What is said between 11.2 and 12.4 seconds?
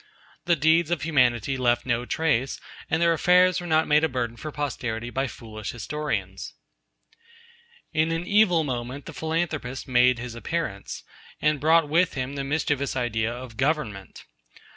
and brought with him